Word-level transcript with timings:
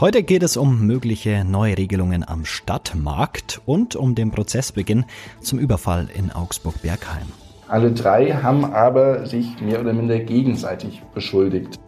Heute 0.00 0.22
geht 0.22 0.42
es 0.42 0.56
um 0.56 0.86
mögliche 0.86 1.44
Neuregelungen 1.44 2.26
am 2.26 2.46
Stadtmarkt 2.46 3.60
und 3.66 3.96
um 3.96 4.14
den 4.14 4.30
Prozessbeginn 4.30 5.04
zum 5.42 5.58
Überfall 5.58 6.08
in 6.16 6.32
Augsburg-Bergheim. 6.32 7.26
Alle 7.68 7.92
drei 7.92 8.32
haben 8.32 8.64
aber 8.64 9.26
sich 9.26 9.60
mehr 9.60 9.78
oder 9.78 9.92
minder 9.92 10.18
gegenseitig 10.18 11.02
beschuldigt. 11.12 11.78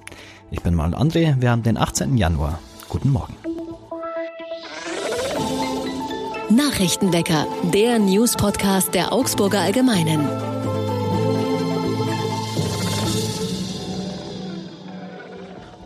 Ich 0.51 0.61
bin 0.61 0.75
mal 0.75 0.95
André, 0.95 1.41
wir 1.41 1.51
haben 1.51 1.63
den 1.63 1.79
18. 1.79 2.19
Januar. 2.19 2.59
Guten 2.91 3.09
Morgen. 3.09 3.35
Nachrichtenwecker, 6.51 7.47
der 7.73 7.99
News-Podcast 7.99 8.95
der 8.95 9.11
Augsburger 9.15 9.61
Allgemeinen. 9.61 10.52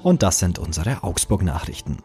Und 0.07 0.23
das 0.23 0.38
sind 0.38 0.61
unsere 0.61 1.02
Augsburg-Nachrichten. 1.02 1.96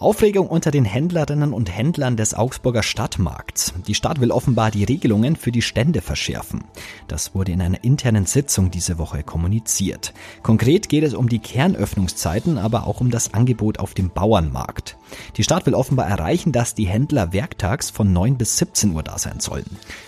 Aufregung 0.00 0.48
unter 0.48 0.72
den 0.72 0.84
Händlerinnen 0.84 1.52
und 1.52 1.70
Händlern 1.70 2.16
des 2.16 2.34
Augsburger 2.34 2.82
Stadtmarkts. 2.82 3.74
Die 3.86 3.94
Stadt 3.94 4.20
will 4.20 4.32
offenbar 4.32 4.72
die 4.72 4.82
Regelungen 4.82 5.36
für 5.36 5.52
die 5.52 5.62
Stände 5.62 6.00
verschärfen. 6.00 6.64
Das 7.06 7.32
wurde 7.32 7.52
in 7.52 7.62
einer 7.62 7.84
internen 7.84 8.26
Sitzung 8.26 8.72
diese 8.72 8.98
Woche 8.98 9.22
kommuniziert. 9.22 10.14
Konkret 10.42 10.88
geht 10.88 11.04
es 11.04 11.14
um 11.14 11.28
die 11.28 11.38
Kernöffnungszeiten, 11.38 12.58
aber 12.58 12.88
auch 12.88 13.00
um 13.00 13.12
das 13.12 13.34
Angebot 13.34 13.78
auf 13.78 13.94
dem 13.94 14.10
Bauernmarkt. 14.10 14.96
Die 15.36 15.44
Stadt 15.44 15.66
will 15.66 15.74
offenbar 15.74 16.06
erreichen, 16.06 16.52
dass 16.52 16.74
die 16.74 16.86
Händler 16.86 17.32
werktags 17.32 17.90
von 17.90 18.12
9 18.12 18.36
bis 18.36 18.58
17 18.58 18.92
Uhr 18.92 19.02
da 19.02 19.18
sein 19.18 19.40
sollen. 19.40 19.64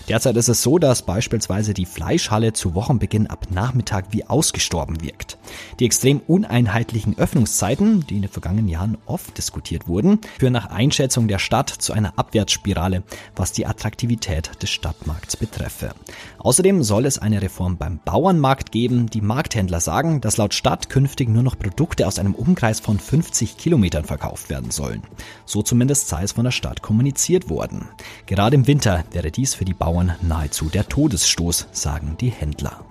Derzeit 0.09 0.35
ist 0.35 0.47
es 0.47 0.61
so, 0.63 0.79
dass 0.79 1.01
beispielsweise 1.01 1.73
die 1.73 1.85
Fleischhalle 1.85 2.53
zu 2.53 2.75
Wochenbeginn 2.75 3.27
ab 3.27 3.47
Nachmittag 3.49 4.05
wie 4.11 4.25
ausgestorben 4.25 5.01
wirkt. 5.01 5.37
Die 5.79 5.85
extrem 5.85 6.21
uneinheitlichen 6.27 7.17
Öffnungszeiten 7.17 7.47
Öffnungszeiten, 7.47 8.05
die 8.07 8.15
in 8.15 8.21
den 8.21 8.31
vergangenen 8.31 8.67
Jahren 8.67 8.97
oft 9.05 9.37
diskutiert 9.37 9.87
wurden, 9.87 10.19
führen 10.39 10.53
nach 10.53 10.69
Einschätzung 10.69 11.27
der 11.27 11.39
Stadt 11.39 11.69
zu 11.69 11.93
einer 11.93 12.17
Abwärtsspirale, 12.17 13.03
was 13.35 13.51
die 13.51 13.65
Attraktivität 13.65 14.51
des 14.61 14.69
Stadtmarkts 14.69 15.37
betreffe. 15.37 15.91
Außerdem 16.39 16.83
soll 16.83 17.05
es 17.05 17.19
eine 17.19 17.41
Reform 17.41 17.77
beim 17.77 17.99
Bauernmarkt 18.03 18.71
geben. 18.71 19.07
Die 19.07 19.21
Markthändler 19.21 19.79
sagen, 19.79 20.21
dass 20.21 20.37
laut 20.37 20.53
Stadt 20.53 20.89
künftig 20.89 21.29
nur 21.29 21.43
noch 21.43 21.57
Produkte 21.59 22.07
aus 22.07 22.19
einem 22.19 22.33
Umkreis 22.33 22.79
von 22.79 22.99
50 22.99 23.57
Kilometern 23.57 24.05
verkauft 24.05 24.49
werden 24.49 24.71
sollen. 24.71 24.96
So 25.45 25.61
zumindest 25.61 26.07
sei 26.07 26.23
es 26.23 26.33
von 26.33 26.43
der 26.43 26.51
Stadt 26.51 26.81
kommuniziert 26.81 27.49
worden. 27.49 27.87
Gerade 28.25 28.55
im 28.55 28.67
Winter 28.67 29.03
wäre 29.11 29.31
dies 29.31 29.55
für 29.55 29.65
die 29.65 29.73
Bauern 29.73 30.15
nahezu 30.21 30.65
der 30.65 30.87
Todesstoß, 30.87 31.67
sagen 31.71 32.15
die 32.19 32.29
Händler. 32.29 32.83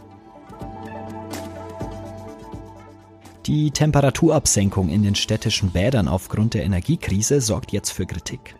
Die 3.46 3.70
Temperaturabsenkung 3.70 4.88
in 4.88 5.04
den 5.04 5.14
städtischen 5.14 5.70
Bädern 5.70 6.08
aufgrund 6.08 6.54
der 6.54 6.64
Energiekrise 6.64 7.40
sorgt 7.40 7.70
jetzt 7.70 7.90
für 7.90 8.04
Kritik. 8.04 8.56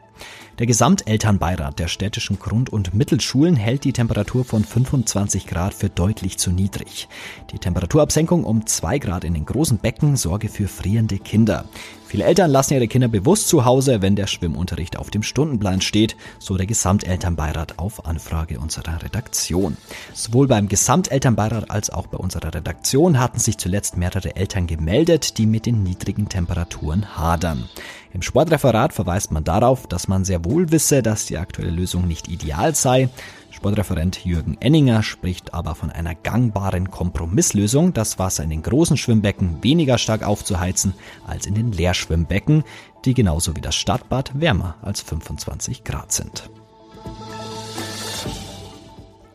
Der 0.59 0.67
Gesamtelternbeirat 0.67 1.79
der 1.79 1.87
städtischen 1.87 2.39
Grund- 2.39 2.71
und 2.71 2.95
Mittelschulen 2.95 3.57
hält 3.57 3.85
die 3.85 3.93
Temperatur 3.93 4.43
von 4.43 4.65
25 4.65 5.47
Grad 5.47 5.75
für 5.75 5.91
deutlich 5.91 6.39
zu 6.39 6.51
niedrig. 6.51 7.09
Die 7.53 7.59
Temperaturabsenkung 7.59 8.43
um 8.43 8.65
2 8.65 8.99
Grad 8.99 9.25
in 9.25 9.35
den 9.35 9.45
großen 9.45 9.77
Becken 9.77 10.17
sorge 10.17 10.49
für 10.49 10.67
frierende 10.67 11.19
Kinder. 11.19 11.67
Viele 12.07 12.25
Eltern 12.25 12.51
lassen 12.51 12.73
ihre 12.73 12.89
Kinder 12.89 13.09
bewusst 13.09 13.49
zu 13.49 13.67
Hause, 13.67 14.01
wenn 14.01 14.17
der 14.17 14.29
Schwimmunterricht 14.29 14.97
auf 14.97 15.11
dem 15.11 15.23
Stundenplan 15.23 15.83
steht, 15.83 16.17
so 16.39 16.57
der 16.57 16.67
Gesamtelternbeirat 16.67 17.79
auf 17.79 18.07
Anfrage 18.07 18.59
unserer 18.59 19.03
Redaktion. 19.03 19.77
Sowohl 20.15 20.47
beim 20.47 20.69
Gesamtelternbeirat 20.69 21.71
als 21.71 21.91
auch 21.91 22.07
bei 22.07 22.17
unserer 22.17 22.55
Redaktion 22.55 23.19
hatten 23.19 23.41
sich 23.41 23.59
zuletzt 23.59 23.99
mehrere 23.99 24.37
Eltern 24.37 24.67
gemeldet, 24.67 25.37
die 25.37 25.47
mit 25.47 25.67
den 25.67 25.83
niedrigen 25.83 26.31
Temperaturen 26.31 27.19
hadern. 27.19 27.69
Im 28.13 28.23
Sportreferat 28.23 28.93
verweist 28.93 29.33
man 29.33 29.45
darauf, 29.45 29.87
dass 29.87 30.09
man 30.09 30.25
sehr 30.25 30.45
wohl 30.45 30.71
wisse, 30.73 31.03
dass 31.03 31.27
die 31.27 31.39
aktuelle 31.39 31.71
Lösung 31.71 32.07
nicht 32.07 32.29
ideal 32.29 32.75
sei. 32.75 33.09
Sportreferent 33.51 34.25
Jürgen 34.25 34.57
Enninger 34.61 35.03
spricht 35.03 35.55
aber 35.55 35.75
von 35.75 35.91
einer 35.91 36.15
gangbaren 36.15 36.91
Kompromisslösung, 36.91 37.95
das 37.95 38.19
Wasser 38.19 38.45
in 38.45 38.51
den 38.51 38.63
großen 38.63 38.97
Schwimmbecken 38.97 39.63
weniger 39.63 39.99
stark 39.99 40.23
aufzuheizen 40.23 40.95
als 41.27 41.47
in 41.47 41.55
den 41.55 41.73
Leerschwimmbecken, 41.73 42.65
die 43.05 43.15
genauso 43.15 43.57
wie 43.57 43.61
das 43.61 43.75
Stadtbad 43.75 44.39
wärmer 44.41 44.77
als 44.83 45.01
25 45.01 45.85
Grad 45.85 46.13
sind. 46.13 46.51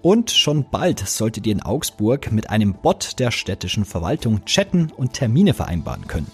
Und 0.01 0.31
schon 0.31 0.65
bald 0.69 0.99
solltet 1.07 1.45
ihr 1.45 1.53
in 1.53 1.61
Augsburg 1.61 2.31
mit 2.31 2.49
einem 2.49 2.73
Bot 2.73 3.19
der 3.19 3.31
städtischen 3.31 3.85
Verwaltung 3.85 4.45
chatten 4.45 4.91
und 4.95 5.13
Termine 5.13 5.53
vereinbaren 5.53 6.07
können. 6.07 6.27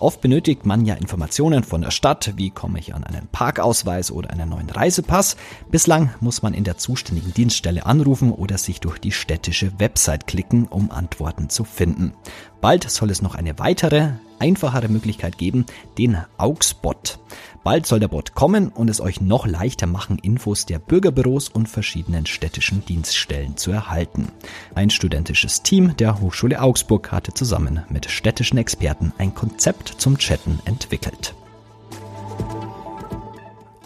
Oft 0.00 0.20
benötigt 0.20 0.64
man 0.64 0.84
ja 0.84 0.94
Informationen 0.94 1.64
von 1.64 1.82
der 1.82 1.90
Stadt, 1.90 2.34
wie 2.36 2.50
komme 2.50 2.78
ich 2.78 2.94
an 2.94 3.02
einen 3.02 3.26
Parkausweis 3.32 4.12
oder 4.12 4.30
einen 4.30 4.48
neuen 4.48 4.70
Reisepass. 4.70 5.36
Bislang 5.70 6.14
muss 6.20 6.40
man 6.40 6.54
in 6.54 6.62
der 6.62 6.78
zuständigen 6.78 7.34
Dienststelle 7.34 7.84
anrufen 7.84 8.30
oder 8.30 8.58
sich 8.58 8.80
durch 8.80 8.98
die 8.98 9.10
städtische 9.10 9.72
Website 9.80 10.28
klicken, 10.28 10.66
um 10.66 10.92
Antworten 10.92 11.48
zu 11.48 11.64
finden. 11.64 12.12
Bald 12.60 12.88
soll 12.88 13.10
es 13.10 13.22
noch 13.22 13.34
eine 13.34 13.58
weitere, 13.58 14.10
einfachere 14.38 14.88
Möglichkeit 14.88 15.38
geben, 15.38 15.66
den 15.96 16.18
Augsbot. 16.36 17.18
Bald 17.64 17.86
soll 17.86 18.00
der 18.00 18.08
Bot 18.08 18.34
kommen 18.34 18.68
und 18.68 18.88
es 18.88 19.00
euch 19.00 19.20
noch 19.20 19.46
leichter 19.46 19.86
machen, 19.86 20.18
Infos 20.18 20.64
der 20.64 20.78
Bürgerbüros 20.78 21.48
und 21.48 21.68
verschiedenen 21.68 22.24
städtischen 22.24 22.84
Dienststellen 22.84 23.56
zu 23.56 23.70
erhalten. 23.70 24.28
Ein 24.74 24.90
studentisches 24.90 25.62
Team 25.62 25.96
der 25.96 26.20
Hochschule 26.20 26.62
Augsburg 26.62 27.12
hatte 27.12 27.34
zusammen 27.34 27.84
mit 27.90 28.10
städtischen 28.10 28.58
Experten 28.58 29.12
ein 29.18 29.34
Konzept 29.34 29.88
zum 29.98 30.16
Chatten 30.16 30.60
entwickelt. 30.64 31.34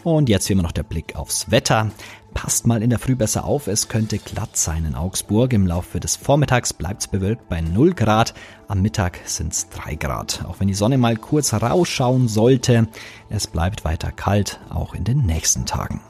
Und 0.05 0.29
jetzt 0.29 0.49
wie 0.49 0.55
immer 0.55 0.65
noch 0.65 0.73
der 0.73 0.83
Blick 0.83 1.17
aufs 1.17 1.51
Wetter. 1.51 1.91
Passt 2.35 2.67
mal 2.67 2.83
in 2.83 2.91
der 2.91 2.99
Früh 2.99 3.15
besser 3.15 3.45
auf, 3.45 3.67
es 3.67 3.89
könnte 3.89 4.19
glatt 4.19 4.57
sein 4.57 4.85
in 4.85 4.95
Augsburg. 4.95 5.53
Im 5.53 5.67
Laufe 5.67 6.01
des 6.01 6.17
Vormittags 6.17 6.73
bleibt 6.73 7.03
es 7.03 7.09
bewölkt 7.09 7.49
bei 7.49 7.61
0 7.61 7.95
Grad, 7.95 8.35
am 8.69 8.83
Mittag 8.83 9.21
sind 9.25 9.53
es 9.53 9.69
3 9.69 9.95
Grad. 9.97 10.45
Auch 10.47 10.59
wenn 10.59 10.69
die 10.69 10.75
Sonne 10.75 10.99
mal 10.99 11.17
kurz 11.17 11.53
rausschauen 11.53 12.29
sollte, 12.29 12.89
es 13.29 13.47
bleibt 13.47 13.85
weiter 13.85 14.11
kalt, 14.11 14.61
auch 14.71 14.95
in 14.95 15.05
den 15.05 15.25
nächsten 15.25 15.67
Tagen. 15.67 16.01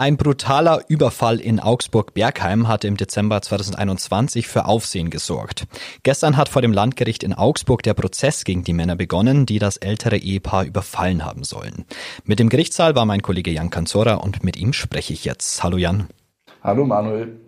Ein 0.00 0.16
brutaler 0.16 0.80
Überfall 0.88 1.40
in 1.40 1.60
Augsburg-Bergheim 1.60 2.68
hatte 2.68 2.88
im 2.88 2.96
Dezember 2.96 3.42
2021 3.42 4.48
für 4.48 4.64
Aufsehen 4.64 5.10
gesorgt. 5.10 5.66
Gestern 6.04 6.38
hat 6.38 6.48
vor 6.48 6.62
dem 6.62 6.72
Landgericht 6.72 7.22
in 7.22 7.34
Augsburg 7.34 7.82
der 7.82 7.92
Prozess 7.92 8.44
gegen 8.44 8.64
die 8.64 8.72
Männer 8.72 8.96
begonnen, 8.96 9.44
die 9.44 9.58
das 9.58 9.76
ältere 9.76 10.16
Ehepaar 10.16 10.64
überfallen 10.64 11.22
haben 11.22 11.44
sollen. 11.44 11.84
Mit 12.24 12.38
dem 12.38 12.48
Gerichtssaal 12.48 12.94
war 12.94 13.04
mein 13.04 13.20
Kollege 13.20 13.50
Jan 13.50 13.68
Kanzora 13.68 14.14
und 14.14 14.42
mit 14.42 14.56
ihm 14.56 14.72
spreche 14.72 15.12
ich 15.12 15.26
jetzt. 15.26 15.62
Hallo 15.62 15.76
Jan. 15.76 16.06
Hallo 16.62 16.86
Manuel. 16.86 17.38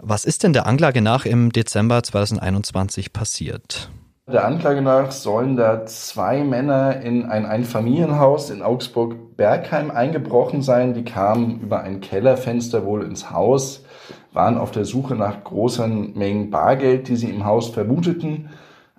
Was 0.00 0.24
ist 0.24 0.42
denn 0.42 0.52
der 0.52 0.66
Anklage 0.66 1.02
nach 1.02 1.26
im 1.26 1.52
Dezember 1.52 2.02
2021 2.02 3.12
passiert? 3.12 3.88
Der 4.32 4.44
Anklage 4.44 4.80
nach 4.80 5.10
sollen 5.10 5.56
da 5.56 5.86
zwei 5.86 6.44
Männer 6.44 7.00
in 7.00 7.24
ein 7.24 7.46
Einfamilienhaus 7.46 8.50
in 8.50 8.62
Augsburg-Bergheim 8.62 9.90
eingebrochen 9.90 10.62
sein. 10.62 10.94
Die 10.94 11.02
kamen 11.02 11.58
über 11.60 11.80
ein 11.80 12.00
Kellerfenster 12.00 12.84
wohl 12.84 13.02
ins 13.02 13.32
Haus, 13.32 13.84
waren 14.32 14.56
auf 14.56 14.70
der 14.70 14.84
Suche 14.84 15.16
nach 15.16 15.42
großen 15.42 16.16
Mengen 16.16 16.50
Bargeld, 16.50 17.08
die 17.08 17.16
sie 17.16 17.28
im 17.28 17.44
Haus 17.44 17.70
vermuteten, 17.70 18.50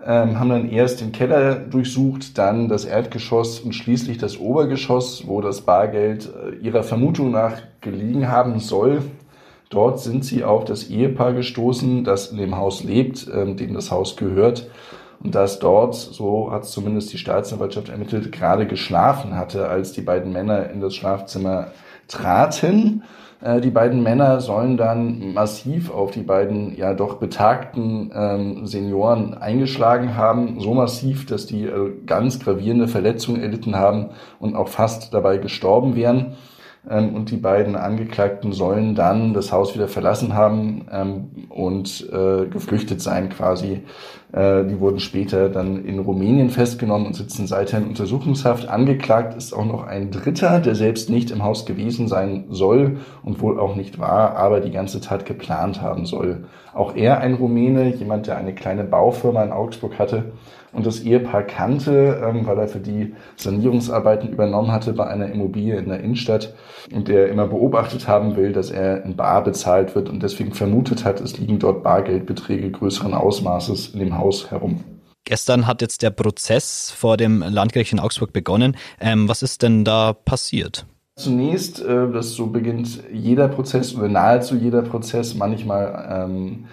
ähm, 0.06 0.38
haben 0.38 0.50
dann 0.50 0.70
erst 0.70 1.00
den 1.00 1.14
Keller 1.14 1.56
durchsucht, 1.56 2.38
dann 2.38 2.68
das 2.68 2.84
Erdgeschoss 2.84 3.62
und 3.62 3.74
schließlich 3.74 4.18
das 4.18 4.38
Obergeschoss, 4.38 5.28
wo 5.28 5.40
das 5.40 5.62
Bargeld 5.62 6.30
äh, 6.30 6.56
ihrer 6.58 6.84
Vermutung 6.84 7.32
nach 7.32 7.54
gelegen 7.80 8.28
haben 8.28 8.60
soll. 8.60 9.02
Dort 9.70 10.02
sind 10.02 10.26
sie 10.26 10.44
auf 10.44 10.66
das 10.66 10.90
Ehepaar 10.90 11.32
gestoßen, 11.32 12.04
das 12.04 12.32
in 12.34 12.38
dem 12.38 12.58
Haus 12.58 12.84
lebt, 12.84 13.30
ähm, 13.34 13.56
dem 13.56 13.74
das 13.76 13.92
Haus 13.92 14.18
gehört 14.18 14.68
und 15.24 15.36
dass 15.36 15.60
dort, 15.60 15.96
so 15.96 16.52
hat 16.52 16.66
zumindest 16.66 17.14
die 17.14 17.18
Staatsanwaltschaft 17.18 17.90
ermittelt, 17.90 18.32
gerade 18.32 18.66
geschlafen 18.66 19.36
hatte, 19.36 19.68
als 19.68 19.92
die 19.92 20.02
beiden 20.02 20.32
Männer 20.34 20.70
in 20.70 20.82
das 20.82 20.96
Schlafzimmer 20.96 21.68
traten. 22.08 23.04
Äh, 23.42 23.62
die 23.62 23.70
beiden 23.70 24.04
Männer 24.04 24.42
sollen 24.42 24.78
dann 24.78 25.34
massiv 25.34 25.92
auf 25.92 26.12
die 26.12 26.24
beiden 26.24 26.76
ja 26.76 26.94
doch 26.94 27.16
betagten 27.16 28.12
ähm, 28.14 28.68
Senioren 28.68 29.36
eingeschlagen 29.36 30.16
haben, 30.16 30.60
so 30.60 30.74
massiv, 30.74 31.26
dass 31.26 31.46
die 31.46 31.66
äh, 31.66 31.94
ganz 32.06 32.40
gravierende 32.40 32.88
Verletzungen 32.88 33.42
erlitten 33.42 33.76
haben 33.76 34.10
und 34.40 34.56
auch 34.56 34.70
fast 34.70 35.14
dabei 35.14 35.38
gestorben 35.38 35.96
wären. 35.96 36.34
Ähm, 36.90 37.16
und 37.16 37.30
die 37.30 37.38
beiden 37.38 37.76
Angeklagten 37.76 38.54
sollen 38.54 38.96
dann 38.96 39.34
das 39.34 39.52
Haus 39.52 39.76
wieder 39.76 39.88
verlassen 39.88 40.34
haben 40.34 40.88
ähm, 40.92 41.30
und 41.50 42.10
äh, 42.12 42.48
geflüchtet 42.48 43.02
sein 43.02 43.30
quasi. 43.30 43.84
Äh, 44.32 44.66
die 44.66 44.80
wurden 44.80 45.00
später 45.00 45.50
dann 45.50 45.86
in 45.86 46.00
Rumänien 46.00 46.50
festgenommen 46.50 47.06
und 47.06 47.16
sitzen 47.16 47.46
seither 47.46 47.80
in 47.80 47.88
Untersuchungshaft. 47.88 48.68
Angeklagt 48.68 49.36
ist 49.38 49.54
auch 49.54 49.66
noch 49.66 49.86
ein 49.86 50.10
Dritter, 50.10 50.60
der 50.60 50.74
selbst 50.74 51.12
nicht 51.12 51.30
im 51.30 51.44
Haus 51.44 51.68
gewesen 51.68 52.08
sein 52.08 52.46
soll 52.50 52.98
und 53.24 53.42
wohl 53.42 53.60
auch 53.60 53.76
nicht 53.76 54.00
war, 54.00 54.36
aber 54.36 54.60
die 54.60 54.72
ganze 54.72 55.02
Tat 55.02 55.26
geplant 55.26 55.82
haben 55.82 56.08
soll. 56.08 56.46
Auch 56.74 56.96
er 56.96 57.20
ein 57.20 57.36
Rumäne, 57.36 57.94
jemand, 57.94 58.26
der 58.26 58.38
eine 58.38 58.56
kleine 58.56 58.86
Baufirma 58.86 59.44
in 59.44 59.52
Augsburg 59.52 60.00
hatte 60.00 60.32
und 60.74 60.86
das 60.86 61.02
Ehepaar 61.02 61.44
kannte, 61.44 62.22
ähm, 62.24 62.46
weil 62.46 62.58
er 62.58 62.68
für 62.68 62.80
die 62.80 63.14
Sanierungsarbeiten 63.36 64.30
übernommen 64.30 64.72
hatte 64.72 64.94
bei 64.94 65.08
einer 65.08 65.28
Immobilie 65.32 65.78
in 65.78 65.90
der 65.90 66.00
Innenstadt 66.00 66.54
und 66.94 67.08
der 67.08 67.30
immer 67.30 67.48
beobachtet 67.48 68.08
haben 68.08 68.36
will, 68.36 68.54
dass 68.54 68.72
er 68.72 69.04
in 69.04 69.16
Bar 69.16 69.44
bezahlt 69.44 69.96
wird 69.96 70.10
und 70.10 70.24
deswegen 70.24 70.54
vermutet 70.54 71.06
hat, 71.06 71.22
es 71.22 71.38
liegen 71.38 71.60
dort 71.60 71.84
Bargeldbeträge 71.84 72.72
größeren 72.72 73.14
Ausmaßes 73.14 73.90
in 73.90 74.00
dem 74.00 74.18
Haus 74.18 74.52
herum. 74.52 74.84
Gestern 75.24 75.68
hat 75.68 75.82
jetzt 75.82 76.02
der 76.02 76.10
Prozess 76.10 76.92
vor 76.92 77.16
dem 77.16 77.44
Landgericht 77.48 77.94
in 77.94 78.00
Augsburg 78.00 78.34
begonnen. 78.34 78.76
Ähm, 79.00 79.30
was 79.30 79.44
ist 79.44 79.62
denn 79.62 79.86
da 79.86 80.14
passiert? 80.14 80.86
Zunächst, 81.16 81.82
äh, 81.82 82.12
das 82.12 82.32
so 82.32 82.48
beginnt 82.48 83.04
jeder 83.14 83.48
Prozess 83.48 83.94
oder 83.96 84.08
nahezu 84.08 84.56
jeder 84.56 84.82
Prozess. 84.82 85.36
Manchmal 85.36 86.26
ähm, 86.26 86.66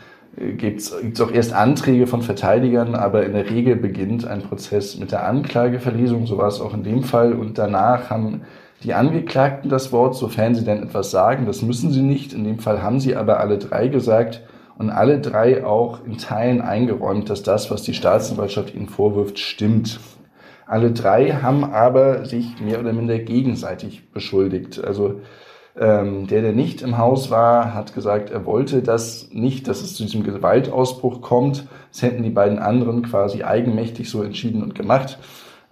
gibt 0.57 0.81
es 0.81 1.21
auch 1.21 1.31
erst 1.31 1.53
Anträge 1.53 2.07
von 2.07 2.23
Verteidigern, 2.23 2.95
aber 2.95 3.27
in 3.27 3.33
der 3.33 3.51
Regel 3.51 3.77
beginnt 3.77 4.27
ein 4.27 4.43
Prozess 4.43 4.99
mit 4.99 5.13
der 5.13 5.27
Anklageverlesung. 5.27 6.27
So 6.27 6.39
war 6.39 6.49
es 6.49 6.61
auch 6.61 6.75
in 6.75 6.85
dem 6.85 7.03
Fall. 7.03 7.33
Und 7.33 7.59
danach 7.59 8.11
haben 8.11 8.43
die 8.85 8.95
Angeklagten 8.95 9.69
das 9.69 9.93
Wort, 9.93 10.15
sofern 10.15 10.55
sie 10.55 10.65
denn 10.65 10.83
etwas 10.83 11.11
sagen. 11.11 11.47
Das 11.47 11.63
müssen 11.63 11.91
sie 11.91 12.03
nicht. 12.03 12.33
In 12.33 12.45
dem 12.45 12.59
Fall 12.59 12.83
haben 12.83 13.01
sie 13.01 13.17
aber 13.17 13.41
alle 13.41 13.59
drei 13.59 13.89
gesagt 13.89 14.43
und 14.79 14.91
alle 14.91 15.21
drei 15.21 15.65
auch 15.65 16.05
in 16.05 16.19
Teilen 16.19 16.61
eingeräumt, 16.61 17.29
dass 17.29 17.43
das, 17.43 17.71
was 17.71 17.83
die 17.83 17.95
Staatsanwaltschaft 17.95 18.75
ihnen 18.75 18.89
vorwirft, 18.89 19.39
stimmt. 19.39 19.99
Alle 20.67 20.93
drei 20.93 21.33
haben 21.33 21.65
aber 21.65 22.27
sich 22.27 22.61
mehr 22.61 22.79
oder 22.79 22.93
minder 22.93 23.19
gegenseitig 23.19 24.11
beschuldigt. 24.13 24.85
Also 24.85 25.23
ähm, 25.81 26.27
der, 26.27 26.43
der 26.43 26.53
nicht 26.53 26.83
im 26.83 26.99
Haus 26.99 27.31
war, 27.31 27.75
hat 27.75 27.95
gesagt, 27.95 28.31
er 28.31 28.45
wollte 28.47 28.83
das 28.83 29.29
nicht, 29.33 29.69
dass 29.69 29.81
es 29.81 29.95
zu 29.95 30.03
diesem 30.03 30.25
Gewaltausbruch 30.25 31.21
kommt. 31.21 31.67
Das 31.93 32.03
hätten 32.03 32.23
die 32.23 32.31
beiden 32.31 32.59
anderen 32.59 33.03
quasi 33.03 33.45
eigenmächtig 33.45 34.11
so 34.11 34.23
entschieden 34.23 34.63
und 34.63 34.75
gemacht. 34.75 35.19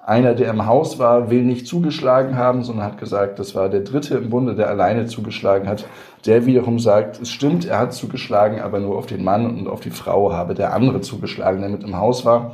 Einer, 0.04 0.34
der 0.34 0.50
im 0.50 0.66
Haus 0.66 1.00
war, 1.00 1.30
will 1.30 1.42
nicht 1.42 1.66
zugeschlagen 1.66 2.36
haben, 2.36 2.62
sondern 2.62 2.86
hat 2.86 2.98
gesagt, 2.98 3.40
das 3.40 3.56
war 3.56 3.68
der 3.68 3.80
Dritte 3.80 4.16
im 4.16 4.30
Bunde, 4.30 4.54
der 4.54 4.68
alleine 4.68 5.06
zugeschlagen 5.06 5.68
hat. 5.68 5.84
Der 6.26 6.46
wiederum 6.46 6.78
sagt, 6.78 7.20
es 7.20 7.30
stimmt, 7.30 7.64
er 7.66 7.80
hat 7.80 7.92
zugeschlagen, 7.92 8.60
aber 8.60 8.78
nur 8.78 8.96
auf 8.96 9.06
den 9.06 9.24
Mann 9.24 9.46
und 9.46 9.66
auf 9.66 9.80
die 9.80 9.90
Frau 9.90 10.32
habe 10.32 10.54
der 10.54 10.72
andere 10.72 11.00
zugeschlagen, 11.00 11.60
der 11.60 11.70
mit 11.70 11.82
im 11.82 11.96
Haus 11.96 12.24
war. 12.24 12.52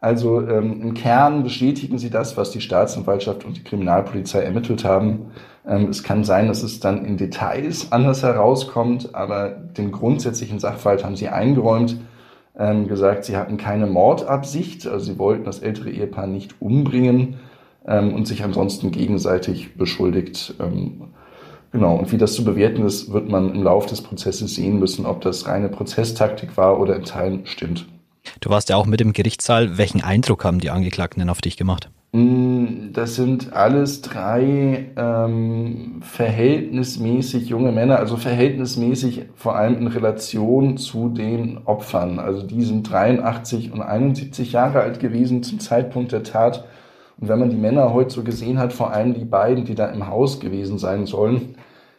Also 0.00 0.46
ähm, 0.46 0.82
im 0.82 0.94
Kern 0.94 1.42
bestätigen 1.42 1.98
sie 1.98 2.10
das, 2.10 2.36
was 2.36 2.50
die 2.50 2.60
Staatsanwaltschaft 2.60 3.44
und 3.44 3.56
die 3.56 3.64
Kriminalpolizei 3.64 4.42
ermittelt 4.42 4.84
haben. 4.84 5.30
Ähm, 5.66 5.88
es 5.88 6.02
kann 6.02 6.22
sein, 6.22 6.48
dass 6.48 6.62
es 6.62 6.80
dann 6.80 7.04
in 7.04 7.16
Details 7.16 7.92
anders 7.92 8.22
herauskommt, 8.22 9.14
aber 9.14 9.48
den 9.48 9.92
grundsätzlichen 9.92 10.58
Sachverhalt 10.58 11.04
haben 11.04 11.16
sie 11.16 11.28
eingeräumt, 11.28 11.96
ähm, 12.58 12.88
gesagt, 12.88 13.24
sie 13.24 13.36
hatten 13.36 13.56
keine 13.56 13.86
Mordabsicht, 13.86 14.86
also 14.86 15.12
sie 15.12 15.18
wollten 15.18 15.44
das 15.44 15.60
ältere 15.60 15.90
Ehepaar 15.90 16.26
nicht 16.26 16.60
umbringen 16.60 17.36
ähm, 17.86 18.14
und 18.14 18.26
sich 18.26 18.44
ansonsten 18.44 18.90
gegenseitig 18.92 19.76
beschuldigt. 19.76 20.54
Ähm, 20.60 21.08
Genau, 21.72 21.96
und 21.96 22.10
wie 22.10 22.16
das 22.16 22.32
zu 22.32 22.42
bewerten 22.42 22.86
ist, 22.86 23.12
wird 23.12 23.28
man 23.28 23.54
im 23.54 23.62
Laufe 23.62 23.90
des 23.90 24.00
Prozesses 24.00 24.54
sehen 24.54 24.78
müssen, 24.78 25.04
ob 25.04 25.20
das 25.20 25.46
reine 25.46 25.68
Prozesstaktik 25.68 26.56
war 26.56 26.80
oder 26.80 26.96
in 26.96 27.04
Teilen 27.04 27.44
stimmt. 27.44 27.86
Du 28.40 28.50
warst 28.50 28.68
ja 28.68 28.76
auch 28.76 28.86
mit 28.86 29.00
im 29.00 29.12
Gerichtssaal. 29.12 29.78
Welchen 29.78 30.02
Eindruck 30.02 30.44
haben 30.44 30.60
die 30.60 30.70
Angeklagten 30.70 31.20
denn 31.20 31.30
auf 31.30 31.40
dich 31.40 31.56
gemacht? 31.56 31.90
Mm, 32.12 32.92
das 32.92 33.16
sind 33.16 33.52
alles 33.52 34.00
drei 34.00 34.90
ähm, 34.96 36.00
verhältnismäßig 36.02 37.48
junge 37.48 37.72
Männer, 37.72 37.98
also 37.98 38.16
verhältnismäßig 38.16 39.26
vor 39.34 39.56
allem 39.56 39.76
in 39.76 39.86
Relation 39.86 40.78
zu 40.78 41.08
den 41.08 41.58
Opfern. 41.66 42.18
Also 42.18 42.42
die 42.42 42.62
sind 42.64 42.90
83 42.90 43.72
und 43.72 43.82
71 43.82 44.52
Jahre 44.52 44.80
alt 44.80 45.00
gewesen 45.00 45.42
zum 45.42 45.60
Zeitpunkt 45.60 46.12
der 46.12 46.22
Tat. 46.22 46.64
Und 47.18 47.28
wenn 47.28 47.38
man 47.38 47.50
die 47.50 47.56
Männer 47.56 47.92
heute 47.92 48.10
so 48.10 48.22
gesehen 48.22 48.58
hat, 48.58 48.72
vor 48.72 48.92
allem 48.92 49.14
die 49.14 49.24
beiden, 49.24 49.64
die 49.64 49.74
da 49.74 49.86
im 49.86 50.06
Haus 50.06 50.38
gewesen 50.40 50.78
sein 50.78 51.06
sollen, 51.06 51.55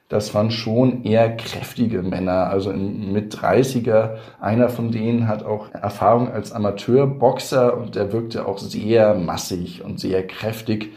das 0.10 0.34
waren 0.34 0.52
schon 0.52 1.04
eher 1.04 1.36
kräftige 1.36 2.02
Männer, 2.02 2.50
also 2.50 2.72
mit 2.72 3.36
30er. 3.36 4.16
Einer 4.40 4.70
von 4.70 4.92
denen 4.92 5.28
hat 5.28 5.44
auch 5.44 5.74
Erfahrung 5.74 6.32
als 6.32 6.54
Amateurboxer 6.54 7.78
und 7.78 7.96
der 7.96 8.14
wirkte 8.14 8.46
auch 8.46 8.58
sehr 8.58 9.16
massig 9.16 9.84
und 9.84 10.00
sehr 10.00 10.26
kräftig. 10.26 10.94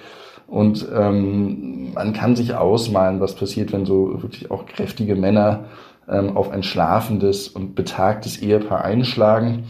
Und 0.47 0.87
ähm, 0.95 1.93
man 1.93 2.13
kann 2.13 2.37
sich 2.37 2.55
ausmalen, 2.55 3.21
was 3.21 3.35
passiert, 3.35 3.73
wenn 3.73 3.85
so 3.85 4.23
wirklich 4.23 4.51
auch 4.51 4.67
kräftige 4.67 5.17
Männer 5.17 5.65
ähm, 6.09 6.37
auf 6.37 6.51
ein 6.51 6.63
schlafendes 6.63 7.49
und 7.49 7.75
betagtes 7.75 8.39
Ehepaar 8.39 8.85
einschlagen. 8.85 9.65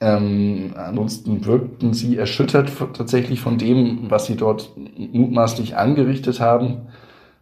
Ähm, 0.00 0.74
ansonsten 0.76 1.44
wirkten 1.44 1.92
sie 1.92 2.16
erschüttert 2.16 2.70
tatsächlich 2.94 3.40
von 3.40 3.58
dem, 3.58 4.10
was 4.10 4.26
sie 4.26 4.36
dort 4.36 4.70
mutmaßlich 4.76 5.76
angerichtet 5.76 6.40
haben. 6.40 6.88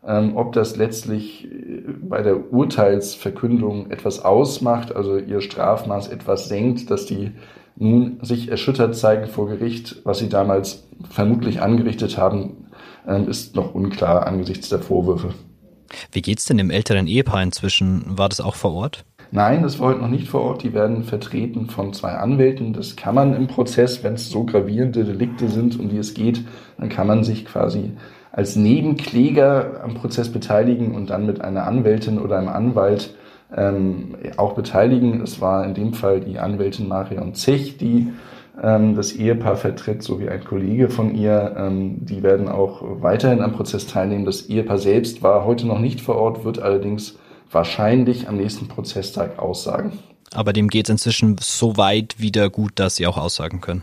Ähm, 0.06 0.37
ob 0.37 0.53
das 0.53 0.76
letztlich 0.76 1.47
äh, 1.47 1.82
bei 2.00 2.23
der 2.23 2.53
Urteilsverkündung 2.53 3.91
etwas 3.91 4.25
ausmacht, 4.25 4.94
also 4.94 5.19
ihr 5.19 5.41
Strafmaß 5.41 6.08
etwas 6.08 6.49
senkt, 6.49 6.91
dass 6.91 7.06
die 7.06 7.32
nun 7.75 8.19
sich 8.23 8.49
erschüttert 8.49 8.97
zeigen 8.97 9.26
vor 9.26 9.49
Gericht, 9.49 10.03
was 10.05 10.19
sie 10.19 10.29
damals 10.29 10.87
vermutlich 11.11 11.61
angerichtet 11.61 12.17
haben, 12.19 12.69
ähm, 13.06 13.29
ist 13.29 13.56
noch 13.56 13.75
unklar 13.75 14.26
angesichts 14.26 14.69
der 14.69 14.79
Vorwürfe. 14.79 15.35
Wie 16.12 16.23
geht's 16.23 16.47
denn 16.47 16.58
dem 16.58 16.70
älteren 16.70 17.06
Ehepaar 17.06 17.43
inzwischen? 17.43 18.05
War 18.19 18.29
das 18.29 18.41
auch 18.41 18.55
vor 18.55 18.75
Ort? 18.75 19.05
Nein, 19.32 19.62
das 19.62 19.81
war 19.81 19.88
heute 19.88 20.00
noch 20.00 20.08
nicht 20.08 20.29
vor 20.29 20.43
Ort. 20.43 20.62
Die 20.62 20.73
werden 20.73 21.03
vertreten 21.03 21.69
von 21.69 21.93
zwei 21.93 22.12
Anwälten. 22.12 22.73
Das 22.73 22.94
kann 22.94 23.14
man 23.14 23.35
im 23.35 23.49
Prozess, 23.49 24.05
wenn 24.05 24.14
es 24.14 24.31
so 24.31 24.44
gravierende 24.44 25.05
Delikte 25.05 25.49
sind, 25.49 25.79
um 25.81 25.88
die 25.88 25.99
es 25.99 26.14
geht, 26.14 26.44
dann 26.79 26.88
kann 26.88 27.08
man 27.08 27.25
sich 27.25 27.44
quasi 27.44 27.93
als 28.37 28.55
Nebenkläger 28.55 29.81
am 29.83 29.94
Prozess 29.94 30.31
beteiligen 30.31 30.94
und 30.94 31.09
dann 31.09 31.25
mit 31.25 31.41
einer 31.41 31.67
Anwältin 31.67 32.19
oder 32.19 32.37
einem 32.37 32.50
Anwalt 32.50 33.15
ähm, 33.56 34.15
auch 34.37 34.53
beteiligen. 34.53 35.23
Es 35.23 35.41
war 35.41 35.65
in 35.65 35.73
dem 35.73 35.94
Fall 35.94 36.21
die 36.21 36.38
Anwältin 36.38 36.87
Marion 36.87 37.35
Zech, 37.35 37.79
die 37.79 38.12
ähm, 38.62 38.94
das 38.94 39.12
Ehepaar 39.12 39.56
vertritt, 39.56 40.03
sowie 40.03 40.29
ein 40.29 40.44
Kollege 40.44 40.91
von 40.91 41.15
ihr. 41.15 41.55
Ähm, 41.56 42.05
die 42.05 42.23
werden 42.23 42.49
auch 42.49 42.83
weiterhin 43.00 43.41
am 43.41 43.53
Prozess 43.53 43.87
teilnehmen. 43.87 44.27
Das 44.27 44.43
Ehepaar 44.43 44.79
selbst 44.79 45.23
war 45.23 45.47
heute 45.47 45.67
noch 45.67 45.79
nicht 45.79 46.03
vor 46.03 46.17
Ort, 46.17 46.44
wird 46.44 46.59
allerdings 46.59 47.19
wahrscheinlich 47.50 48.29
am 48.29 48.37
nächsten 48.37 48.69
Prozesstag 48.69 49.39
aussagen. 49.39 49.99
Aber 50.35 50.53
dem 50.53 50.69
geht 50.69 50.87
es 50.87 50.91
inzwischen 50.91 51.37
so 51.41 51.79
weit 51.79 52.17
wieder 52.19 52.50
gut, 52.50 52.73
dass 52.75 52.97
sie 52.97 53.06
auch 53.06 53.17
aussagen 53.17 53.62
können. 53.62 53.82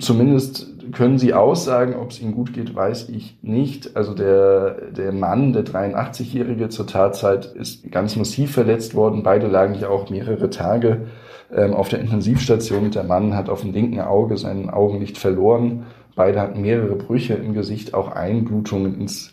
Zumindest 0.00 0.75
können 0.96 1.18
sie 1.18 1.34
aussagen, 1.34 1.94
ob 1.94 2.10
es 2.10 2.22
ihnen 2.22 2.34
gut 2.34 2.54
geht, 2.54 2.74
weiß 2.74 3.10
ich 3.10 3.36
nicht. 3.42 3.96
Also 3.96 4.14
der, 4.14 4.90
der 4.92 5.12
Mann, 5.12 5.52
der 5.52 5.62
83-Jährige 5.62 6.70
zur 6.70 6.86
Tatzeit, 6.86 7.44
ist 7.44 7.92
ganz 7.92 8.16
massiv 8.16 8.52
verletzt 8.52 8.94
worden. 8.94 9.22
Beide 9.22 9.46
lagen 9.46 9.74
ja 9.74 9.90
auch 9.90 10.08
mehrere 10.08 10.48
Tage 10.48 11.08
ähm, 11.54 11.74
auf 11.74 11.90
der 11.90 12.00
Intensivstation. 12.00 12.90
Der 12.92 13.04
Mann 13.04 13.36
hat 13.36 13.50
auf 13.50 13.60
dem 13.60 13.74
linken 13.74 14.00
Auge 14.00 14.38
sein 14.38 14.70
Augenlicht 14.70 15.18
verloren. 15.18 15.84
Beide 16.14 16.40
hatten 16.40 16.62
mehrere 16.62 16.96
Brüche 16.96 17.34
im 17.34 17.52
Gesicht, 17.52 17.92
auch 17.92 18.12
Einblutungen 18.12 18.98
ins, 18.98 19.32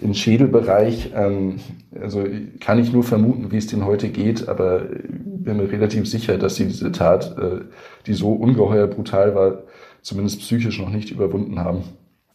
ins 0.00 0.16
Schädelbereich. 0.16 1.12
Ähm, 1.14 1.56
also 2.00 2.24
kann 2.58 2.78
ich 2.78 2.90
nur 2.90 3.02
vermuten, 3.02 3.52
wie 3.52 3.58
es 3.58 3.66
denen 3.66 3.84
heute 3.84 4.08
geht, 4.08 4.48
aber 4.48 4.80
bin 4.80 5.58
mir 5.58 5.70
relativ 5.70 6.08
sicher, 6.08 6.38
dass 6.38 6.56
sie 6.56 6.64
diese 6.64 6.90
Tat, 6.90 7.36
äh, 7.36 7.60
die 8.06 8.14
so 8.14 8.32
ungeheuer 8.32 8.86
brutal 8.86 9.34
war, 9.34 9.58
zumindest 10.02 10.40
psychisch 10.40 10.78
noch 10.78 10.90
nicht 10.90 11.10
überwunden 11.10 11.58
haben. 11.58 11.84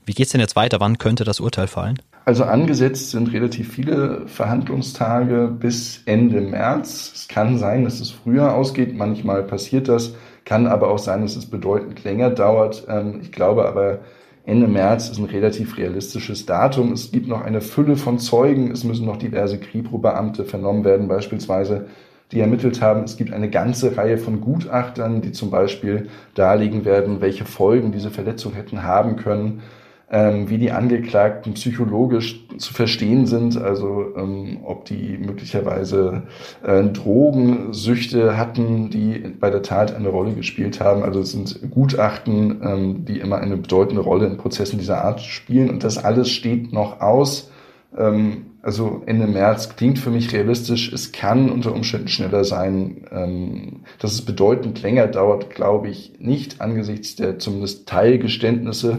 Wie 0.05 0.13
geht's 0.13 0.31
denn 0.31 0.41
jetzt 0.41 0.55
weiter? 0.55 0.79
Wann 0.79 0.97
könnte 0.97 1.25
das 1.25 1.41
Urteil 1.41 1.67
fallen? 1.67 2.01
Also 2.23 2.45
angesetzt 2.45 3.11
sind 3.11 3.31
relativ 3.33 3.71
viele 3.71 4.27
Verhandlungstage 4.27 5.47
bis 5.47 6.01
Ende 6.05 6.41
März. 6.41 7.11
Es 7.13 7.27
kann 7.27 7.57
sein, 7.57 7.83
dass 7.83 7.99
es 7.99 8.11
früher 8.11 8.53
ausgeht. 8.53 8.95
Manchmal 8.95 9.43
passiert 9.43 9.87
das. 9.87 10.13
Kann 10.45 10.65
aber 10.65 10.89
auch 10.89 10.99
sein, 10.99 11.21
dass 11.21 11.35
es 11.35 11.45
bedeutend 11.45 12.03
länger 12.05 12.29
dauert. 12.29 12.85
Ähm, 12.89 13.19
ich 13.21 13.33
glaube 13.33 13.67
aber, 13.67 13.99
Ende 14.45 14.67
März 14.67 15.09
ist 15.09 15.17
ein 15.17 15.25
relativ 15.25 15.77
realistisches 15.77 16.45
Datum. 16.45 16.93
Es 16.93 17.11
gibt 17.11 17.27
noch 17.27 17.41
eine 17.41 17.59
Fülle 17.59 17.97
von 17.97 18.17
Zeugen. 18.17 18.71
Es 18.71 18.85
müssen 18.85 19.05
noch 19.05 19.17
diverse 19.17 19.59
Kripo-Beamte 19.59 20.45
vernommen 20.45 20.85
werden, 20.85 21.09
beispielsweise 21.09 21.87
die 22.31 22.39
ermittelt 22.39 22.81
haben. 22.81 23.03
Es 23.03 23.17
gibt 23.17 23.31
eine 23.33 23.49
ganze 23.49 23.95
Reihe 23.97 24.17
von 24.17 24.41
Gutachtern, 24.41 25.21
die 25.21 25.31
zum 25.31 25.49
Beispiel 25.49 26.09
darlegen 26.35 26.85
werden, 26.85 27.21
welche 27.21 27.45
Folgen 27.45 27.91
diese 27.91 28.11
Verletzung 28.11 28.53
hätten 28.53 28.83
haben 28.83 29.15
können, 29.15 29.61
ähm, 30.09 30.49
wie 30.49 30.57
die 30.57 30.71
Angeklagten 30.71 31.53
psychologisch 31.53 32.47
zu 32.57 32.73
verstehen 32.73 33.25
sind, 33.25 33.57
also 33.57 34.15
ähm, 34.15 34.59
ob 34.63 34.85
die 34.85 35.17
möglicherweise 35.17 36.23
äh, 36.63 36.83
Drogensüchte 36.83 38.37
hatten, 38.37 38.89
die 38.89 39.19
bei 39.39 39.49
der 39.49 39.63
Tat 39.63 39.93
eine 39.93 40.07
Rolle 40.07 40.33
gespielt 40.33 40.79
haben. 40.79 41.03
Also 41.03 41.19
es 41.19 41.31
sind 41.31 41.59
Gutachten, 41.71 42.61
ähm, 42.63 43.05
die 43.05 43.19
immer 43.19 43.39
eine 43.39 43.57
bedeutende 43.57 44.01
Rolle 44.01 44.27
in 44.27 44.37
Prozessen 44.37 44.79
dieser 44.79 45.03
Art 45.03 45.21
spielen 45.21 45.69
und 45.69 45.83
das 45.83 45.97
alles 45.97 46.29
steht 46.29 46.71
noch 46.71 47.01
aus. 47.01 47.51
Ähm, 47.97 48.45
also 48.61 49.03
Ende 49.05 49.27
März 49.27 49.75
klingt 49.75 49.97
für 49.97 50.09
mich 50.09 50.33
realistisch. 50.33 50.91
Es 50.91 51.11
kann 51.11 51.49
unter 51.49 51.73
Umständen 51.73 52.09
schneller 52.09 52.43
sein. 52.43 53.05
Ähm, 53.11 53.83
dass 53.99 54.13
es 54.13 54.23
bedeutend 54.23 54.81
länger 54.81 55.07
dauert, 55.07 55.49
glaube 55.49 55.89
ich 55.89 56.13
nicht 56.19 56.59
angesichts 56.59 57.15
der 57.15 57.39
zumindest 57.39 57.87
Teilgeständnisse 57.87 58.97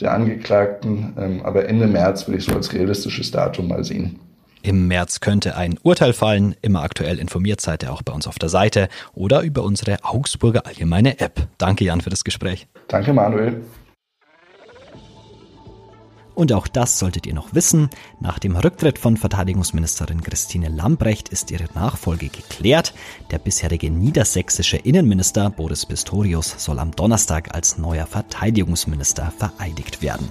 der 0.00 0.14
Angeklagten. 0.14 1.14
Ähm, 1.18 1.40
aber 1.44 1.68
Ende 1.68 1.86
März 1.86 2.26
würde 2.26 2.38
ich 2.38 2.44
so 2.44 2.54
als 2.54 2.72
realistisches 2.72 3.30
Datum 3.30 3.68
mal 3.68 3.84
sehen. 3.84 4.18
Im 4.62 4.88
März 4.88 5.20
könnte 5.20 5.56
ein 5.56 5.78
Urteil 5.82 6.12
fallen. 6.12 6.54
Immer 6.60 6.82
aktuell 6.82 7.18
informiert 7.18 7.60
seid 7.60 7.82
ihr 7.82 7.92
auch 7.92 8.02
bei 8.02 8.12
uns 8.12 8.26
auf 8.26 8.38
der 8.38 8.50
Seite 8.50 8.88
oder 9.14 9.40
über 9.40 9.62
unsere 9.62 9.98
Augsburger 10.02 10.66
Allgemeine 10.66 11.18
App. 11.20 11.46
Danke, 11.56 11.84
Jan, 11.84 12.02
für 12.02 12.10
das 12.10 12.24
Gespräch. 12.24 12.66
Danke, 12.88 13.12
Manuel. 13.12 13.62
Und 16.40 16.54
auch 16.54 16.68
das 16.68 16.98
solltet 16.98 17.26
ihr 17.26 17.34
noch 17.34 17.52
wissen. 17.52 17.90
Nach 18.18 18.38
dem 18.38 18.56
Rücktritt 18.56 18.98
von 18.98 19.18
Verteidigungsministerin 19.18 20.22
Christine 20.22 20.70
Lambrecht 20.70 21.28
ist 21.28 21.50
ihre 21.50 21.66
Nachfolge 21.74 22.30
geklärt. 22.30 22.94
Der 23.30 23.38
bisherige 23.38 23.90
niedersächsische 23.90 24.78
Innenminister 24.78 25.50
Boris 25.50 25.84
Pistorius 25.84 26.54
soll 26.56 26.78
am 26.78 26.92
Donnerstag 26.92 27.54
als 27.54 27.76
neuer 27.76 28.06
Verteidigungsminister 28.06 29.34
vereidigt 29.36 30.00
werden. 30.00 30.30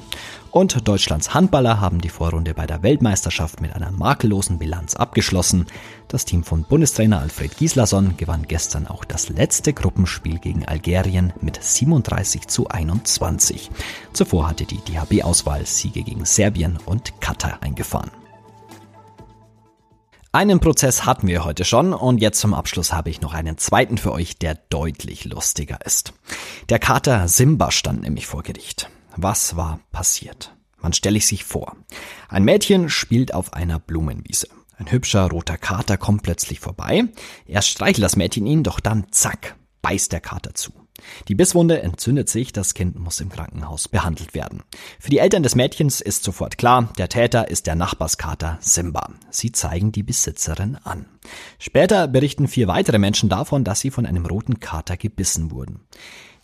Und 0.49 0.87
Deutschlands 0.87 1.35
Handballer 1.35 1.79
haben 1.79 2.01
die 2.01 2.09
Vorrunde 2.09 2.55
bei 2.55 2.65
der 2.65 2.81
Weltmeisterschaft 2.81 3.61
mit 3.61 3.75
einer 3.75 3.91
makellosen 3.91 4.57
Bilanz 4.57 4.95
abgeschlossen. 4.95 5.67
Das 6.09 6.25
Team 6.25 6.43
von 6.43 6.63
Bundestrainer 6.63 7.19
Alfred 7.19 7.55
Gislason 7.55 8.17
gewann 8.17 8.47
gestern 8.47 8.87
auch 8.87 9.05
das 9.05 9.29
letzte 9.29 9.73
Gruppenspiel 9.73 10.39
gegen 10.39 10.65
Algerien 10.65 11.33
mit 11.39 11.63
37 11.63 12.47
zu 12.47 12.67
21. 12.67 13.69
Zuvor 14.11 14.49
hatte 14.49 14.65
die 14.65 14.79
DHB-Auswahl 14.79 15.67
Siege 15.67 16.01
gegen 16.01 16.25
Serbien 16.25 16.79
und 16.83 17.21
Katar 17.21 17.61
eingefahren. 17.61 18.09
Einen 20.31 20.59
Prozess 20.59 21.05
hatten 21.05 21.27
wir 21.27 21.45
heute 21.45 21.63
schon 21.63 21.93
und 21.93 22.21
jetzt 22.21 22.39
zum 22.39 22.55
Abschluss 22.55 22.91
habe 22.91 23.11
ich 23.11 23.21
noch 23.21 23.35
einen 23.35 23.59
zweiten 23.59 23.99
für 23.99 24.11
euch, 24.11 24.39
der 24.39 24.55
deutlich 24.55 25.25
lustiger 25.25 25.85
ist. 25.85 26.13
Der 26.69 26.79
Kater 26.79 27.27
Simba 27.27 27.69
stand 27.69 28.01
nämlich 28.01 28.25
vor 28.25 28.41
Gericht. 28.41 28.89
Was 29.15 29.55
war 29.57 29.79
passiert? 29.91 30.55
Man 30.81 30.93
stelle 30.93 31.19
ich 31.19 31.27
sich 31.27 31.43
vor. 31.43 31.75
Ein 32.29 32.45
Mädchen 32.45 32.89
spielt 32.89 33.35
auf 33.35 33.53
einer 33.53 33.77
Blumenwiese. 33.77 34.47
Ein 34.79 34.89
hübscher 34.89 35.29
roter 35.29 35.57
Kater 35.57 35.97
kommt 35.97 36.23
plötzlich 36.23 36.61
vorbei. 36.61 37.03
Er 37.45 37.61
streichelt 37.61 38.01
das 38.01 38.15
Mädchen 38.15 38.45
ihn, 38.45 38.63
doch 38.63 38.79
dann 38.79 39.07
zack, 39.11 39.57
beißt 39.81 40.13
der 40.13 40.21
Kater 40.21 40.55
zu. 40.55 40.71
Die 41.27 41.35
Bisswunde 41.35 41.81
entzündet 41.81 42.29
sich, 42.29 42.53
das 42.53 42.73
Kind 42.73 42.97
muss 42.97 43.19
im 43.19 43.29
Krankenhaus 43.29 43.89
behandelt 43.89 44.33
werden. 44.33 44.63
Für 44.97 45.09
die 45.09 45.17
Eltern 45.17 45.43
des 45.43 45.55
Mädchens 45.55 45.99
ist 45.99 46.23
sofort 46.23 46.57
klar, 46.57 46.93
der 46.97 47.09
Täter 47.09 47.49
ist 47.49 47.67
der 47.67 47.75
Nachbarskater 47.75 48.57
Simba. 48.61 49.09
Sie 49.29 49.51
zeigen 49.51 49.91
die 49.91 50.03
Besitzerin 50.03 50.77
an. 50.83 51.05
Später 51.57 52.07
berichten 52.07 52.47
vier 52.47 52.69
weitere 52.69 52.99
Menschen 52.99 53.27
davon, 53.27 53.65
dass 53.65 53.81
sie 53.81 53.91
von 53.91 54.05
einem 54.05 54.25
roten 54.25 54.61
Kater 54.61 54.95
gebissen 54.95 55.51
wurden. 55.51 55.81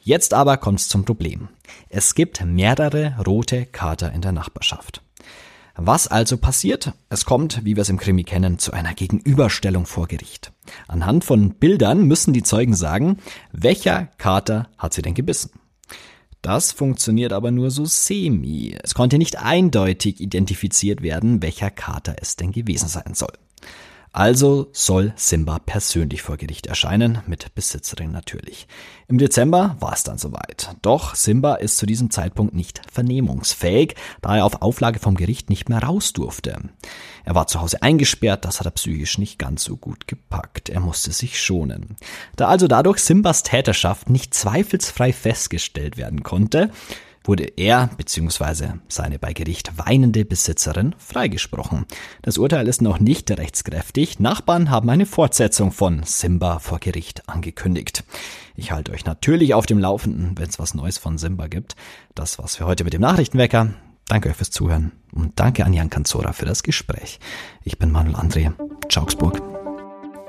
Jetzt 0.02 0.34
aber 0.34 0.58
kommt's 0.58 0.90
zum 0.90 1.06
Problem. 1.06 1.48
Es 1.90 2.16
gibt 2.16 2.44
mehrere 2.46 3.16
rote 3.26 3.66
Kater 3.66 4.12
in 4.12 4.22
der 4.22 4.34
Nachbarschaft. 4.34 5.05
Was 5.78 6.08
also 6.08 6.38
passiert? 6.38 6.94
Es 7.10 7.26
kommt, 7.26 7.66
wie 7.66 7.76
wir 7.76 7.82
es 7.82 7.90
im 7.90 7.98
Krimi 7.98 8.24
kennen, 8.24 8.60
zu 8.60 8.72
einer 8.72 8.94
Gegenüberstellung 8.94 9.86
vor 9.86 10.08
Gericht. 10.08 10.54
Anhand 10.88 11.26
von 11.26 11.56
Bildern 11.56 12.06
müssen 12.06 12.32
die 12.32 12.44
Zeugen 12.44 12.76
sagen, 12.76 13.18
welcher 13.52 14.08
Kater 14.18 14.70
hat 14.78 14.94
sie 14.94 15.02
denn 15.02 15.16
gebissen? 15.16 15.52
Das 16.42 16.72
funktioniert 16.72 17.34
aber 17.34 17.52
nur 17.52 17.72
so 17.72 17.84
semi. 17.84 18.78
Es 18.84 18.94
konnte 18.94 19.18
nicht 19.18 19.40
eindeutig 19.40 20.22
identifiziert 20.22 21.02
werden, 21.02 21.42
welcher 21.42 21.72
Kater 21.72 22.16
es 22.22 22.38
denn 22.38 22.54
gewesen 22.54 22.88
sein 22.88 23.14
soll. 23.14 23.34
Also 24.16 24.70
soll 24.72 25.12
Simba 25.18 25.60
persönlich 25.60 26.22
vor 26.22 26.38
Gericht 26.38 26.68
erscheinen, 26.68 27.20
mit 27.28 27.54
Besitzerin 27.54 28.14
natürlich. 28.14 28.66
Im 29.10 29.18
Dezember 29.18 29.76
war 29.82 29.92
es 29.92 30.04
dann 30.04 30.18
soweit. 30.18 30.74
Doch 30.82 31.16
Simba 31.16 31.56
ist 31.56 31.76
zu 31.76 31.86
diesem 31.86 32.10
Zeitpunkt 32.10 32.56
nicht 32.56 32.82
vernehmungsfähig, 32.90 33.96
da 34.22 34.38
er 34.38 34.46
auf 34.46 34.62
Auflage 34.62 35.00
vom 35.00 35.16
Gericht 35.16 35.50
nicht 35.50 35.68
mehr 35.68 35.84
raus 35.84 36.14
durfte. 36.14 36.58
Er 37.26 37.36
war 37.36 37.48
zu 37.48 37.60
Hause 37.60 37.82
eingesperrt, 37.82 38.46
das 38.46 38.62
hat 38.62 38.68
er 38.68 38.72
psychisch 38.72 39.18
nicht 39.18 39.38
ganz 39.38 39.66
so 39.66 39.76
gut 39.76 40.08
gepackt. 40.08 40.70
Er 40.70 40.80
musste 40.80 41.12
sich 41.12 41.38
schonen. 41.42 41.98
Da 42.38 42.48
also 42.48 42.70
dadurch 42.70 43.00
Simbas 43.00 43.44
Täterschaft 43.44 44.10
nicht 44.10 44.34
zweifelsfrei 44.34 45.12
festgestellt 45.12 45.98
werden 45.98 46.24
konnte, 46.24 46.72
wurde 47.28 47.46
er 47.58 47.90
bzw. 47.98 48.74
seine 48.88 49.20
bei 49.20 49.34
Gericht 49.34 49.78
weinende 49.78 50.26
Besitzerin 50.26 50.96
freigesprochen. 50.98 51.86
Das 52.22 52.38
Urteil 52.38 52.68
ist 52.68 52.82
noch 52.82 53.00
nicht 53.00 53.30
rechtskräftig. 53.32 54.20
Nachbarn 54.20 54.70
haben 54.70 54.90
eine 54.90 55.06
Fortsetzung 55.06 55.72
von 55.72 56.04
Simba 56.04 56.60
vor 56.60 56.80
Gericht 56.80 57.28
angekündigt. 57.28 58.04
Ich 58.56 58.72
halte 58.72 58.92
euch 58.92 59.06
natürlich 59.06 59.54
auf 59.54 59.66
dem 59.66 59.80
Laufenden, 59.80 60.38
wenn 60.38 60.50
es 60.50 60.60
was 60.60 60.74
Neues 60.74 60.98
von 60.98 61.18
Simba 61.18 61.48
gibt. 61.48 61.76
Das 62.14 62.40
war's 62.40 62.56
für 62.56 62.66
heute 62.66 62.84
mit 62.84 62.94
dem 62.94 63.02
Nachrichtenwecker. 63.02 63.74
Danke 64.08 64.30
euch 64.30 64.36
fürs 64.36 64.52
Zuhören 64.52 64.92
und 65.12 65.40
danke 65.40 65.66
an 65.66 65.74
Jan 65.74 65.90
Kanzora 65.90 66.32
für 66.32 66.46
das 66.46 66.64
Gespräch. 66.64 67.20
Ich 67.64 67.80
bin 67.80 67.92
Manuel 67.92 68.16
André. 68.16 68.54
Augsburg. 68.96 69.55